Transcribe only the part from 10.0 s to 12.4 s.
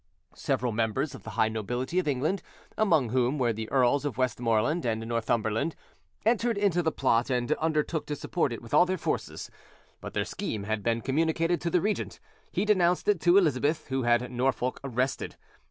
their scheme had been communicated to the regent: